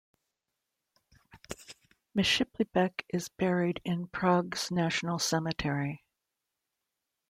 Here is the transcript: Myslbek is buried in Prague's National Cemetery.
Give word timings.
Myslbek 2.17 3.03
is 3.09 3.29
buried 3.29 3.81
in 3.85 4.07
Prague's 4.07 4.71
National 4.71 5.19
Cemetery. 5.19 6.03